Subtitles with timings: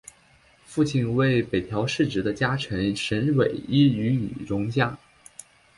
[0.65, 4.97] 父亲为北条氏直的家臣神尾伊予守荣加。